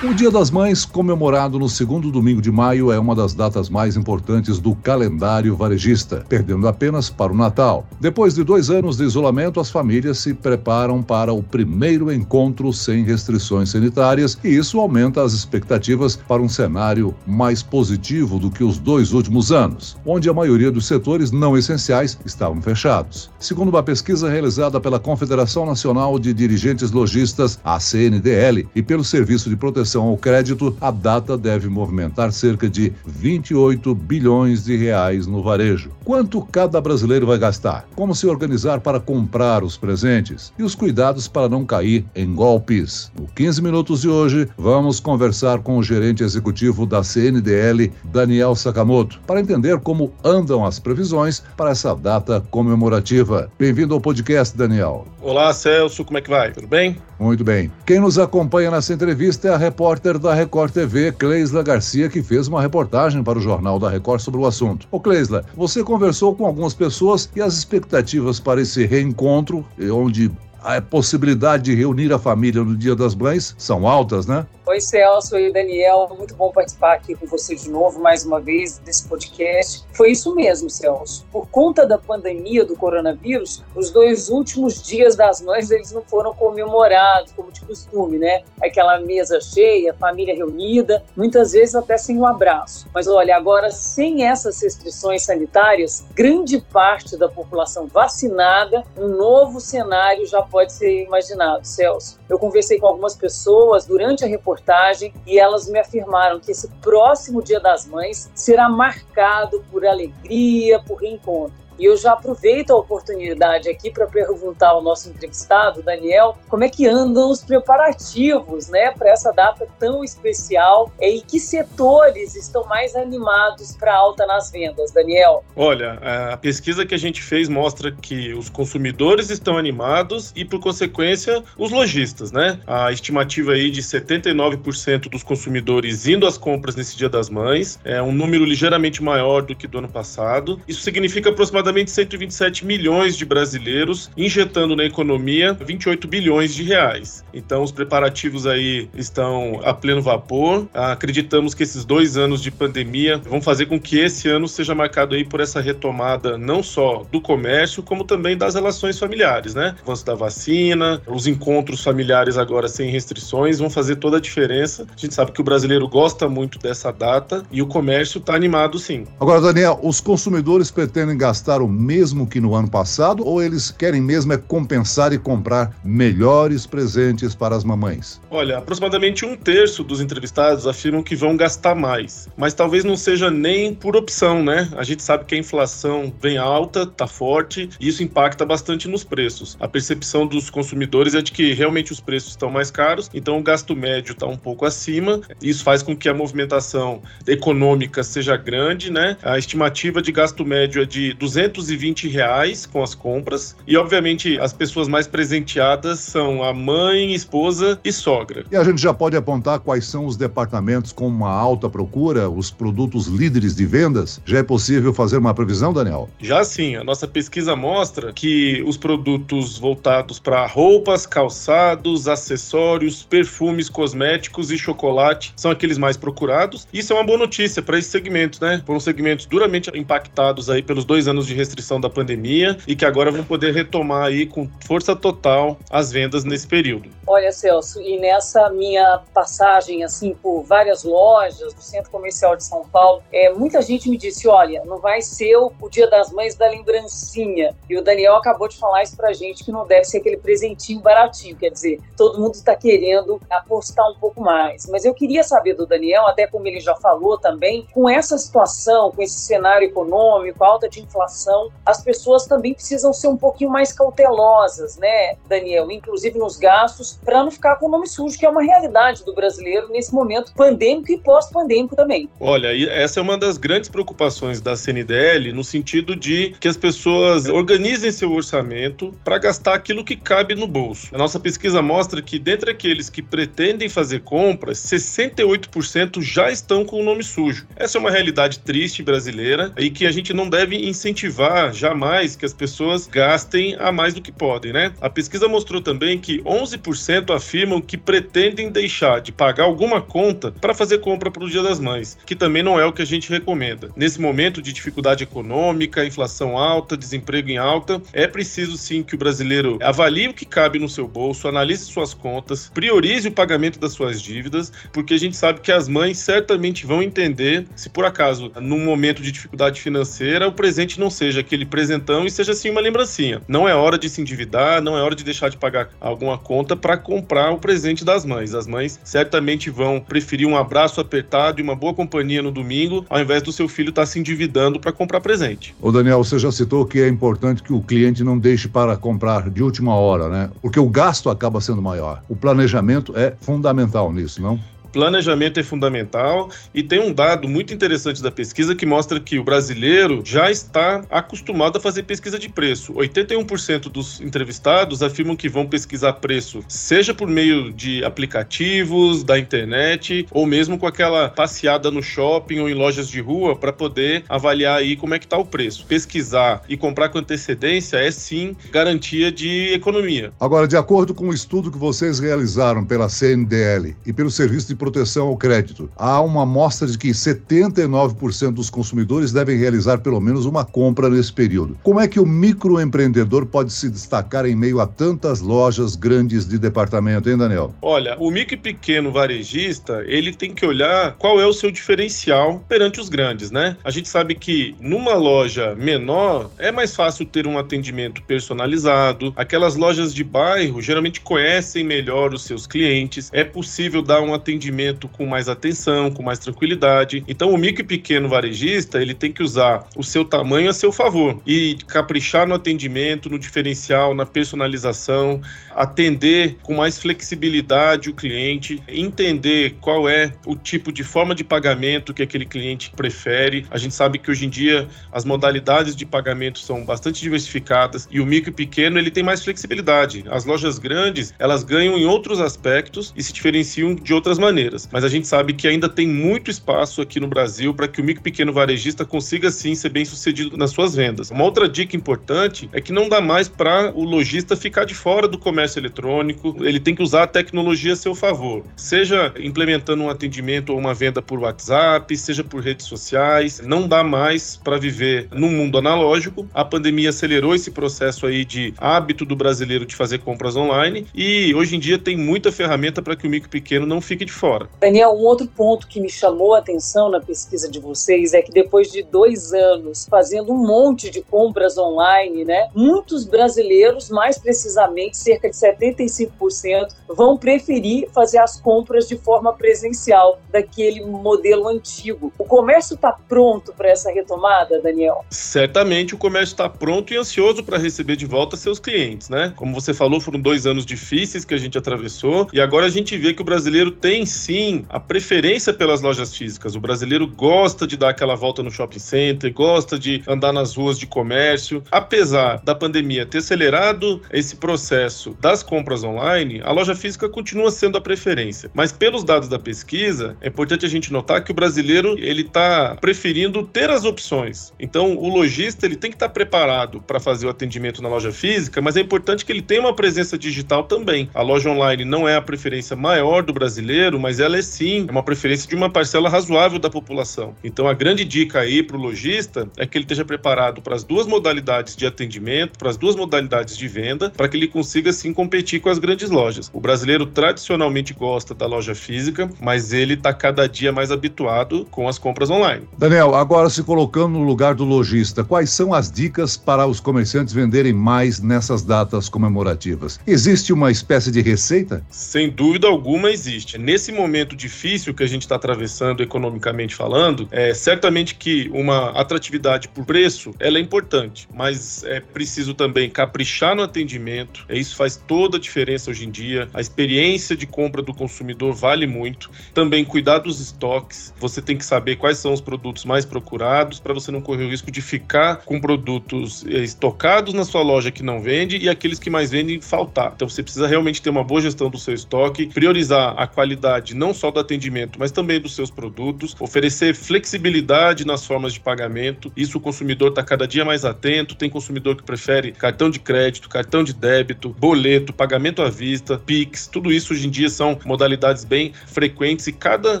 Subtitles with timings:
[0.00, 3.96] O Dia das Mães, comemorado no segundo domingo de maio, é uma das datas mais
[3.96, 7.84] importantes do calendário varejista, perdendo apenas para o Natal.
[7.98, 13.02] Depois de dois anos de isolamento, as famílias se preparam para o primeiro encontro sem
[13.02, 18.78] restrições sanitárias e isso aumenta as expectativas para um cenário mais positivo do que os
[18.78, 23.32] dois últimos anos, onde a maioria dos setores não essenciais estavam fechados.
[23.40, 29.50] Segundo uma pesquisa realizada pela Confederação Nacional de Dirigentes Logistas, a CNDL, e pelo Serviço
[29.50, 35.26] de Proteção proteção ao crédito, a data deve movimentar cerca de 28 bilhões de reais
[35.26, 35.90] no varejo.
[36.04, 37.86] Quanto cada brasileiro vai gastar?
[37.96, 40.52] Como se organizar para comprar os presentes?
[40.58, 43.10] E os cuidados para não cair em golpes?
[43.18, 49.20] No 15 minutos de hoje, vamos conversar com o gerente executivo da CNDL, Daniel Sakamoto,
[49.26, 53.50] para entender como andam as previsões para essa data comemorativa.
[53.58, 55.06] Bem-vindo ao podcast, Daniel.
[55.22, 56.52] Olá, Celso, como é que vai?
[56.52, 56.96] Tudo bem?
[57.18, 57.70] Muito bem.
[57.84, 62.48] Quem nos acompanha nessa entrevista é a repórter da Record TV, Cleisla Garcia, que fez
[62.48, 64.88] uma reportagem para o Jornal da Record sobre o assunto.
[64.90, 70.80] Ô Cleisla, você conversou com algumas pessoas e as expectativas para esse reencontro, onde a
[70.80, 74.46] possibilidade de reunir a família no Dia das Mães são altas, né?
[74.66, 76.14] Oi, Celso e Daniel.
[76.18, 79.82] Muito bom participar aqui com você de novo, mais uma vez, desse podcast.
[79.94, 81.24] Foi isso mesmo, Celso.
[81.32, 86.34] Por conta da pandemia do coronavírus, os dois últimos dias das mães eles não foram
[86.34, 88.42] comemorados, como de costume, né?
[88.62, 92.88] Aquela mesa cheia, família reunida, muitas vezes até sem um abraço.
[92.92, 100.26] Mas olha, agora, sem essas restrições sanitárias, grande parte da população vacinada, um novo cenário
[100.26, 102.18] já pode ser imaginado, Celso.
[102.28, 107.42] Eu conversei com algumas pessoas durante a reportagem e elas me afirmaram que esse próximo
[107.42, 111.67] Dia das Mães será marcado por alegria, por reencontro.
[111.78, 116.68] E eu já aproveito a oportunidade aqui para perguntar ao nosso entrevistado, Daniel, como é
[116.68, 122.96] que andam os preparativos né, para essa data tão especial e que setores estão mais
[122.96, 125.44] animados para alta nas vendas, Daniel?
[125.54, 125.98] Olha,
[126.32, 131.42] a pesquisa que a gente fez mostra que os consumidores estão animados e, por consequência,
[131.56, 132.60] os lojistas, né?
[132.66, 138.02] A estimativa aí de 79% dos consumidores indo às compras nesse Dia das Mães é
[138.02, 140.60] um número ligeiramente maior do que do ano passado.
[140.66, 147.24] Isso significa aproximadamente aproximadamente 127 milhões de brasileiros, injetando na economia 28 bilhões de reais.
[147.32, 150.66] Então, os preparativos aí estão a pleno vapor.
[150.72, 155.14] Acreditamos que esses dois anos de pandemia vão fazer com que esse ano seja marcado
[155.14, 159.74] aí por essa retomada não só do comércio, como também das relações familiares, né?
[159.80, 164.86] O avanço da vacina, os encontros familiares agora sem restrições vão fazer toda a diferença.
[164.96, 168.78] A gente sabe que o brasileiro gosta muito dessa data e o comércio está animado
[168.78, 169.04] sim.
[169.20, 174.00] Agora, Daniel, os consumidores pretendem gastar o mesmo que no ano passado ou eles querem
[174.00, 178.20] mesmo é compensar e comprar melhores presentes para as mamães?
[178.30, 183.30] Olha, aproximadamente um terço dos entrevistados afirmam que vão gastar mais, mas talvez não seja
[183.30, 184.68] nem por opção, né?
[184.76, 189.04] A gente sabe que a inflação vem alta, tá forte, e isso impacta bastante nos
[189.04, 189.56] preços.
[189.60, 193.42] A percepção dos consumidores é de que realmente os preços estão mais caros, então o
[193.42, 195.20] gasto médio está um pouco acima.
[195.42, 199.16] Isso faz com que a movimentação econômica seja grande, né?
[199.22, 203.56] A estimativa de gasto médio é de 200 220 reais com as compras.
[203.66, 208.44] E, obviamente, as pessoas mais presenteadas são a mãe, esposa e sogra.
[208.50, 212.50] E a gente já pode apontar quais são os departamentos com uma alta procura, os
[212.50, 214.20] produtos líderes de vendas?
[214.24, 216.08] Já é possível fazer uma previsão, Daniel?
[216.20, 216.76] Já sim.
[216.76, 224.58] A nossa pesquisa mostra que os produtos voltados para roupas, calçados, acessórios, perfumes, cosméticos e
[224.58, 226.66] chocolate são aqueles mais procurados.
[226.72, 228.62] Isso é uma boa notícia para esse segmento, né?
[228.66, 233.10] Foram segmentos duramente impactados aí pelos dois anos de restrição da pandemia e que agora
[233.10, 236.90] vão poder retomar aí com força total as vendas nesse período.
[237.06, 242.64] Olha, Celso, e nessa minha passagem assim por várias lojas do Centro Comercial de São
[242.68, 246.48] Paulo, é, muita gente me disse, olha, não vai ser o, Dia das Mães da
[246.48, 247.54] lembrancinha.
[247.68, 250.80] E o Daniel acabou de falar isso pra gente que não deve ser aquele presentinho
[250.80, 254.66] baratinho, quer dizer, todo mundo está querendo apostar um pouco mais.
[254.66, 258.90] Mas eu queria saber do Daniel, até como ele já falou também, com essa situação,
[258.90, 261.17] com esse cenário econômico, alta de inflação,
[261.64, 265.70] as pessoas também precisam ser um pouquinho mais cautelosas, né, Daniel?
[265.70, 269.14] Inclusive nos gastos para não ficar com o nome sujo, que é uma realidade do
[269.14, 272.08] brasileiro nesse momento pandêmico e pós-pandêmico também.
[272.20, 277.26] Olha, essa é uma das grandes preocupações da CNDL, no sentido de que as pessoas
[277.26, 280.88] organizem seu orçamento para gastar aquilo que cabe no bolso.
[280.94, 286.80] A nossa pesquisa mostra que, dentre aqueles que pretendem fazer compras, 68% já estão com
[286.80, 287.46] o nome sujo.
[287.56, 292.14] Essa é uma realidade triste brasileira e que a gente não deve incentivar incentivar jamais
[292.14, 294.72] que as pessoas gastem a mais do que podem, né?
[294.80, 300.54] A pesquisa mostrou também que 11% afirmam que pretendem deixar de pagar alguma conta para
[300.54, 303.10] fazer compra para o Dia das Mães, que também não é o que a gente
[303.10, 303.70] recomenda.
[303.74, 308.98] Nesse momento de dificuldade econômica, inflação alta, desemprego em alta, é preciso sim que o
[308.98, 313.72] brasileiro avalie o que cabe no seu bolso, analise suas contas, priorize o pagamento das
[313.72, 318.30] suas dívidas, porque a gente sabe que as mães certamente vão entender se por acaso,
[318.40, 322.60] num momento de dificuldade financeira, o presente não seja aquele presentão e seja sim uma
[322.60, 323.22] lembrancinha.
[323.28, 326.56] Não é hora de se endividar, não é hora de deixar de pagar alguma conta
[326.56, 328.34] para comprar o presente das mães.
[328.34, 333.00] As mães certamente vão preferir um abraço apertado e uma boa companhia no domingo, ao
[333.00, 335.54] invés do seu filho estar tá se endividando para comprar presente.
[335.60, 339.30] O Daniel, você já citou que é importante que o cliente não deixe para comprar
[339.30, 340.30] de última hora, né?
[340.42, 342.02] Porque o gasto acaba sendo maior.
[342.08, 344.38] O planejamento é fundamental nisso, não?
[344.72, 349.24] Planejamento é fundamental e tem um dado muito interessante da pesquisa que mostra que o
[349.24, 352.72] brasileiro já está acostumado a fazer pesquisa de preço.
[352.74, 360.06] 81% dos entrevistados afirmam que vão pesquisar preço, seja por meio de aplicativos, da internet
[360.10, 364.58] ou mesmo com aquela passeada no shopping ou em lojas de rua para poder avaliar
[364.58, 365.66] aí como é que está o preço.
[365.66, 370.12] Pesquisar e comprar com antecedência é sim garantia de economia.
[370.20, 374.56] Agora, de acordo com o estudo que vocês realizaram pela CNDL e pelo Serviço de
[374.58, 375.70] proteção ao crédito.
[375.76, 381.12] Há uma amostra de que 79% dos consumidores devem realizar pelo menos uma compra nesse
[381.12, 381.56] período.
[381.62, 386.38] Como é que o microempreendedor pode se destacar em meio a tantas lojas grandes de
[386.38, 387.54] departamento, hein, Daniel?
[387.62, 392.44] Olha, o micro e pequeno varejista, ele tem que olhar qual é o seu diferencial
[392.48, 393.56] perante os grandes, né?
[393.62, 399.12] A gente sabe que numa loja menor é mais fácil ter um atendimento personalizado.
[399.16, 403.08] Aquelas lojas de bairro geralmente conhecem melhor os seus clientes.
[403.12, 407.04] É possível dar um atendimento atendimento com mais atenção, com mais tranquilidade.
[407.06, 410.72] Então, o micro e pequeno varejista, ele tem que usar o seu tamanho a seu
[410.72, 415.20] favor e caprichar no atendimento, no diferencial, na personalização,
[415.54, 421.92] atender com mais flexibilidade o cliente, entender qual é o tipo de forma de pagamento
[421.92, 423.46] que aquele cliente prefere.
[423.50, 428.00] A gente sabe que hoje em dia as modalidades de pagamento são bastante diversificadas e
[428.00, 430.04] o micro e pequeno ele tem mais flexibilidade.
[430.10, 434.68] As lojas grandes, elas ganham em outros aspectos e se diferenciam de outras maneiras maneiras.
[434.70, 437.84] Mas a gente sabe que ainda tem muito espaço aqui no Brasil para que o
[437.84, 441.10] micro pequeno varejista consiga sim ser bem sucedido nas suas vendas.
[441.10, 445.08] Uma outra dica importante é que não dá mais para o lojista ficar de fora
[445.08, 449.90] do comércio eletrônico, ele tem que usar a tecnologia a seu favor, seja implementando um
[449.90, 453.40] atendimento ou uma venda por WhatsApp, seja por redes sociais.
[453.44, 456.28] Não dá mais para viver num mundo analógico.
[456.32, 461.34] A pandemia acelerou esse processo aí de hábito do brasileiro de fazer compras online e
[461.34, 464.48] hoje em dia tem muita ferramenta para que o micro pequeno não fique de fora.
[464.60, 468.30] Daniel, um outro ponto que me chamou a atenção na pesquisa de vocês é que
[468.30, 474.98] depois de dois anos fazendo um monte de compras online, né, muitos brasileiros, mais precisamente
[474.98, 482.12] cerca de 75%, vão preferir fazer as compras de forma presencial daquele modelo antigo.
[482.18, 485.04] O comércio está pronto para essa retomada, Daniel?
[485.10, 489.32] Certamente o comércio está pronto e ansioso para receber de volta seus clientes, né?
[489.36, 492.96] Como você falou, foram dois anos difíceis que a gente atravessou e agora a gente
[492.96, 496.54] vê que o brasileiro tem sim a preferência pelas lojas físicas.
[496.54, 500.78] O brasileiro gosta de dar aquela volta no shopping center, gosta de andar nas ruas
[500.78, 501.62] de comércio.
[501.70, 507.78] Apesar da pandemia ter acelerado esse processo das compras online, a loja física continua sendo
[507.78, 508.50] a preferência.
[508.54, 512.76] Mas pelos dados da pesquisa, é importante a gente notar que o brasileiro ele está
[512.80, 514.52] preferindo ter as opções.
[514.58, 518.60] Então, o lojista ele tem que estar preparado para fazer o atendimento na loja física,
[518.60, 521.08] mas é importante que ele tenha uma presença digital também.
[521.14, 525.02] A loja online não é a preferência maior do brasileiro, mas ela é sim uma
[525.02, 527.34] preferência de uma parcela razoável da população.
[527.42, 530.84] Então a grande dica aí para o lojista é que ele esteja preparado para as
[530.84, 535.12] duas modalidades de atendimento, para as duas modalidades de venda, para que ele consiga sim
[535.12, 536.50] competir com as grandes lojas.
[536.52, 541.88] O brasileiro tradicionalmente gosta da loja física, mas ele está cada dia mais habituado com
[541.88, 542.68] as compras online.
[542.78, 547.34] Daniel, agora se colocando no lugar do lojista, quais são as dicas para os comerciantes
[547.34, 550.00] venderem mais nessas datas comemorativas?
[550.06, 551.84] Existe uma espécie de receita?
[551.90, 553.58] Sem dúvida alguma existe.
[553.58, 558.90] Nesse nesse momento difícil que a gente está atravessando economicamente falando, é certamente que uma
[558.90, 564.44] atratividade por preço ela é importante, mas é preciso também caprichar no atendimento.
[564.48, 566.48] É, isso faz toda a diferença hoje em dia.
[566.54, 569.30] A experiência de compra do consumidor vale muito.
[569.52, 571.12] Também cuidar dos estoques.
[571.18, 574.50] Você tem que saber quais são os produtos mais procurados para você não correr o
[574.50, 578.98] risco de ficar com produtos é, estocados na sua loja que não vende e aqueles
[578.98, 580.12] que mais vendem faltar.
[580.14, 583.94] Então você precisa realmente ter uma boa gestão do seu estoque, priorizar a qualidade qualidade,
[583.94, 589.32] não só do atendimento, mas também dos seus produtos, oferecer flexibilidade nas formas de pagamento.
[589.36, 591.34] Isso o consumidor está cada dia mais atento.
[591.34, 596.66] Tem consumidor que prefere cartão de crédito, cartão de débito, boleto, pagamento à vista, Pix.
[596.66, 600.00] Tudo isso hoje em dia são modalidades bem frequentes e cada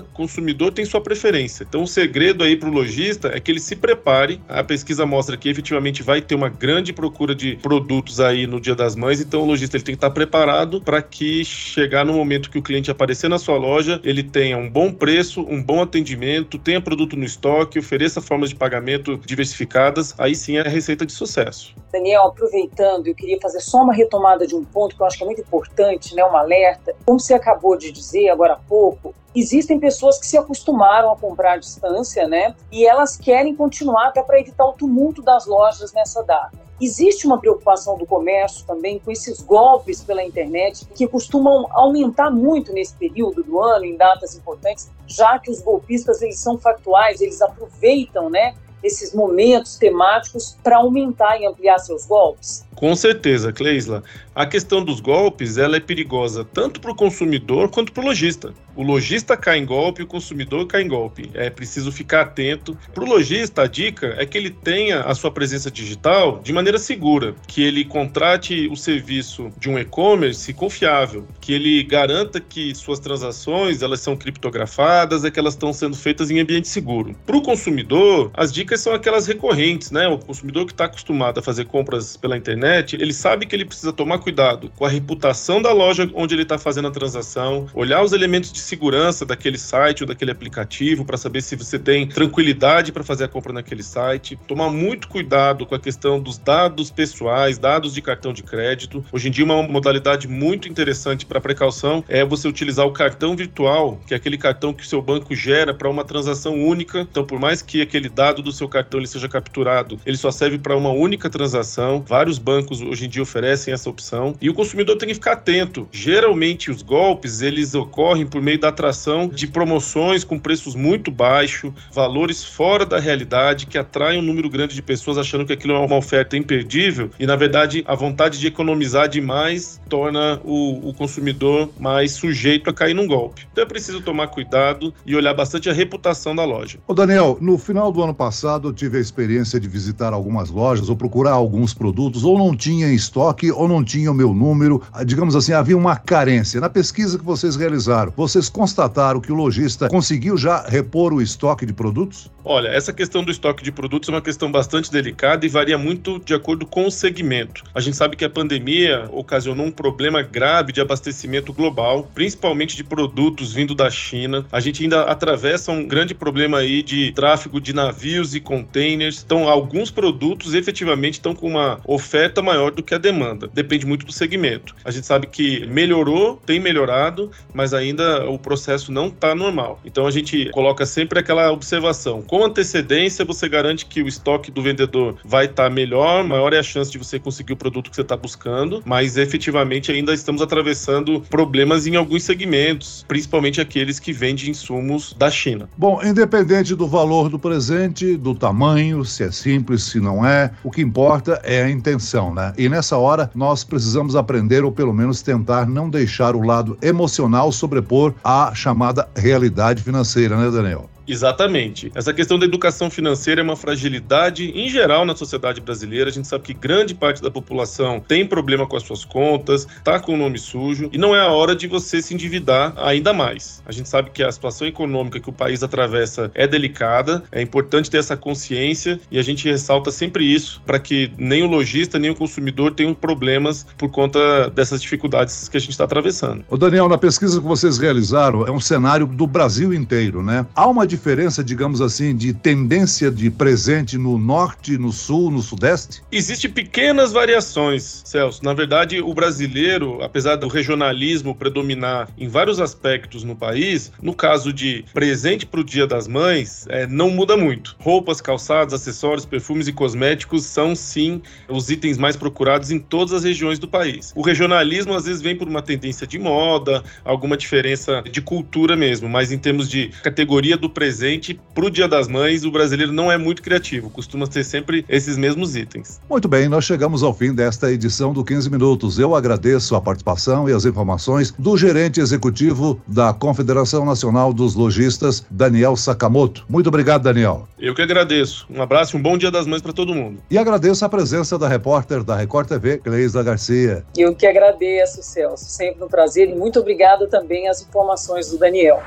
[0.12, 1.64] consumidor tem sua preferência.
[1.68, 4.40] Então, o segredo aí para o lojista é que ele se prepare.
[4.48, 8.74] A pesquisa mostra que efetivamente vai ter uma grande procura de produtos aí no Dia
[8.74, 9.20] das Mães.
[9.20, 12.62] Então, o lojista ele tem que estar preparado para que chegar no momento que o
[12.62, 13.67] cliente aparecer na sua loja,
[14.04, 18.56] ele tenha um bom preço, um bom atendimento, tenha produto no estoque, ofereça formas de
[18.56, 20.14] pagamento diversificadas.
[20.18, 21.74] Aí sim é a receita de sucesso.
[21.92, 25.22] Daniel, aproveitando, eu queria fazer só uma retomada de um ponto que eu acho que
[25.22, 26.94] é muito importante, né, um alerta.
[27.04, 31.52] Como você acabou de dizer agora há pouco, existem pessoas que se acostumaram a comprar
[31.52, 32.54] à distância, né?
[32.70, 36.67] E elas querem continuar até para evitar o tumulto das lojas nessa data.
[36.80, 42.72] Existe uma preocupação do comércio também com esses golpes pela internet que costumam aumentar muito
[42.72, 47.42] nesse período do ano, em datas importantes, já que os golpistas eles são factuais, eles
[47.42, 52.67] aproveitam, né, esses momentos temáticos para aumentar e ampliar seus golpes?
[52.78, 54.04] Com certeza, Cleisla.
[54.32, 58.54] A questão dos golpes ela é perigosa tanto para o consumidor quanto para o lojista.
[58.76, 61.28] O lojista cai em golpe, o consumidor cai em golpe.
[61.34, 62.78] É preciso ficar atento.
[62.94, 66.78] Para o lojista, a dica é que ele tenha a sua presença digital de maneira
[66.78, 73.00] segura, que ele contrate o serviço de um e-commerce confiável, que ele garanta que suas
[73.00, 77.16] transações elas são criptografadas, é que elas estão sendo feitas em ambiente seguro.
[77.26, 80.06] Para o consumidor, as dicas são aquelas recorrentes, né?
[80.06, 83.92] O consumidor que está acostumado a fazer compras pela internet, ele sabe que ele precisa
[83.92, 88.12] tomar cuidado com a reputação da loja onde ele está fazendo a transação, olhar os
[88.12, 93.04] elementos de segurança daquele site ou daquele aplicativo para saber se você tem tranquilidade para
[93.04, 97.94] fazer a compra naquele site, tomar muito cuidado com a questão dos dados pessoais, dados
[97.94, 99.04] de cartão de crédito.
[99.12, 104.00] Hoje em dia, uma modalidade muito interessante para precaução é você utilizar o cartão virtual,
[104.06, 107.00] que é aquele cartão que o seu banco gera para uma transação única.
[107.00, 110.58] Então, por mais que aquele dado do seu cartão ele seja capturado, ele só serve
[110.58, 112.04] para uma única transação.
[112.06, 115.88] Vários bancos hoje em dia oferecem essa opção e o consumidor tem que ficar atento.
[115.90, 121.72] Geralmente os golpes eles ocorrem por meio da atração de promoções com preços muito baixos,
[121.92, 125.78] valores fora da realidade que atraem um número grande de pessoas achando que aquilo é
[125.78, 131.70] uma oferta imperdível e na verdade a vontade de economizar demais torna o, o consumidor
[131.78, 133.46] mais sujeito a cair num golpe.
[133.52, 136.78] Então é preciso tomar cuidado e olhar bastante a reputação da loja.
[136.86, 140.88] Ô Daniel, no final do ano passado eu tive a experiência de visitar algumas lojas
[140.88, 144.32] ou procurar alguns produtos ou não tinha em estoque ou não tinha tinha o meu
[144.32, 146.60] número, ah, digamos assim, havia uma carência.
[146.60, 151.66] Na pesquisa que vocês realizaram, vocês constataram que o lojista conseguiu já repor o estoque
[151.66, 152.30] de produtos?
[152.44, 156.18] Olha, essa questão do estoque de produtos é uma questão bastante delicada e varia muito
[156.18, 157.62] de acordo com o segmento.
[157.74, 162.82] A gente sabe que a pandemia ocasionou um problema grave de abastecimento global, principalmente de
[162.82, 164.46] produtos vindo da China.
[164.50, 169.22] A gente ainda atravessa um grande problema aí de tráfego de navios e containers.
[169.22, 173.48] Então, alguns produtos efetivamente estão com uma oferta maior do que a demanda.
[173.52, 174.74] Depende muito do segmento.
[174.84, 179.80] A gente sabe que melhorou, tem melhorado, mas ainda o processo não está normal.
[179.84, 184.62] Então, a gente coloca sempre aquela observação com antecedência, você garante que o estoque do
[184.62, 187.96] vendedor vai estar tá melhor, maior é a chance de você conseguir o produto que
[187.96, 194.12] você está buscando, mas efetivamente ainda estamos atravessando problemas em alguns segmentos, principalmente aqueles que
[194.12, 195.68] vendem insumos da China.
[195.76, 200.70] Bom, independente do valor do presente, do tamanho, se é simples, se não é, o
[200.70, 202.52] que importa é a intenção, né?
[202.58, 207.50] E nessa hora nós precisamos aprender ou pelo menos tentar não deixar o lado emocional
[207.52, 210.90] sobrepor a chamada realidade financeira, né, Daniel?
[211.08, 211.90] Exatamente.
[211.94, 216.10] Essa questão da educação financeira é uma fragilidade em geral na sociedade brasileira.
[216.10, 219.98] A gente sabe que grande parte da população tem problema com as suas contas, tá
[219.98, 223.62] com o nome sujo e não é a hora de você se endividar ainda mais.
[223.66, 227.90] A gente sabe que a situação econômica que o país atravessa é delicada, é importante
[227.90, 232.10] ter essa consciência e a gente ressalta sempre isso para que nem o lojista nem
[232.10, 236.44] o consumidor tenham problemas por conta dessas dificuldades que a gente está atravessando.
[236.48, 240.44] O Daniel, na pesquisa que vocês realizaram, é um cenário do Brasil inteiro, né?
[240.54, 246.02] Há uma diferença, digamos assim, de tendência de presente no norte, no sul, no sudeste?
[246.10, 248.44] Existem pequenas variações, Celso.
[248.44, 254.52] Na verdade, o brasileiro, apesar do regionalismo predominar em vários aspectos no país, no caso
[254.52, 257.76] de presente para o Dia das Mães, é, não muda muito.
[257.78, 263.22] Roupas, calçados, acessórios, perfumes e cosméticos são sim os itens mais procurados em todas as
[263.22, 264.12] regiões do país.
[264.16, 269.08] O regionalismo às vezes vem por uma tendência de moda, alguma diferença de cultura mesmo,
[269.08, 273.12] mas em termos de categoria do presente presente pro Dia das Mães, o brasileiro não
[273.12, 276.00] é muito criativo, costuma ter sempre esses mesmos itens.
[276.08, 278.98] Muito bem, nós chegamos ao fim desta edição do 15 Minutos.
[278.98, 285.26] Eu agradeço a participação e as informações do gerente executivo da Confederação Nacional dos Lojistas,
[285.30, 286.46] Daniel Sakamoto.
[286.48, 287.46] Muito obrigado, Daniel.
[287.58, 288.46] Eu que agradeço.
[288.48, 290.22] Um abraço e um bom Dia das Mães para todo mundo.
[290.30, 293.84] E agradeço a presença da repórter da Record TV, Cleisa Garcia.
[293.94, 295.44] Eu que agradeço, Celso.
[295.50, 298.82] Sempre um prazer e muito obrigada também às informações do Daniel.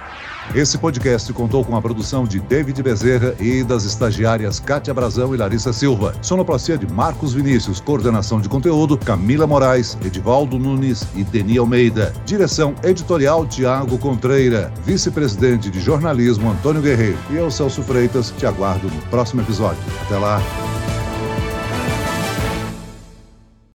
[0.55, 5.38] Esse podcast contou com a produção de David Bezerra e das estagiárias Kátia Brazão e
[5.38, 6.15] Larissa Silva.
[6.21, 12.13] Sonoplastia de Marcos Vinícius, coordenação de conteúdo Camila Moraes, Edivaldo Nunes e Deni Almeida.
[12.25, 14.71] Direção editorial Tiago Contreira.
[14.86, 17.17] Vice-presidente de jornalismo Antônio Guerreiro.
[17.29, 19.83] E eu, Celso Freitas, te aguardo no próximo episódio.
[20.05, 20.41] Até lá.